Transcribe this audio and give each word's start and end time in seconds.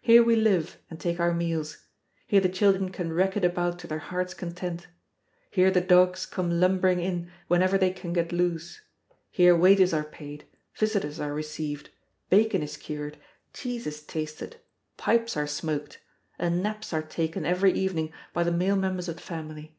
Here 0.00 0.22
we 0.22 0.34
live 0.34 0.78
and 0.88 0.98
take 0.98 1.20
our 1.20 1.34
meals; 1.34 1.84
here 2.26 2.40
the 2.40 2.48
children 2.48 2.88
can 2.88 3.12
racket 3.12 3.44
about 3.44 3.78
to 3.80 3.86
their 3.86 3.98
hearts' 3.98 4.32
content; 4.32 4.86
here 5.50 5.70
the 5.70 5.82
dogs 5.82 6.24
come 6.24 6.58
lumbering 6.58 7.00
in, 7.00 7.30
whenever 7.48 7.76
they 7.76 7.90
can 7.90 8.14
get 8.14 8.32
loose; 8.32 8.80
here 9.30 9.54
wages 9.54 9.92
are 9.92 10.04
paid, 10.04 10.46
visitors 10.74 11.20
are 11.20 11.34
received, 11.34 11.90
bacon 12.30 12.62
is 12.62 12.78
cured, 12.78 13.18
cheese 13.52 13.86
is 13.86 14.00
tasted, 14.02 14.56
pipes 14.96 15.36
are 15.36 15.46
smoked, 15.46 15.98
and 16.38 16.62
naps 16.62 16.94
are 16.94 17.02
taken 17.02 17.44
every 17.44 17.72
evening 17.74 18.10
by 18.32 18.44
the 18.44 18.50
male 18.50 18.74
members 18.74 19.06
of 19.06 19.16
the 19.16 19.22
family. 19.22 19.76